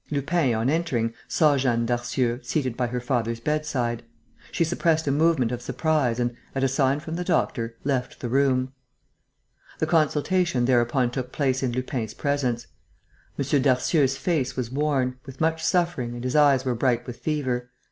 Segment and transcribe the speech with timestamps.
[0.09, 4.01] Lupin, on entering, saw Jeanne Darcieux seated by her father's bedside.
[4.51, 8.27] She suppressed a movement of surprise and, at a sign from the doctor, left the
[8.27, 8.73] room.
[9.77, 12.65] The consultation thereupon took place in Lupin's presence.
[13.37, 13.61] M.
[13.61, 17.69] Darcieux's face was worn, with much suffering and his eyes were bright with fever.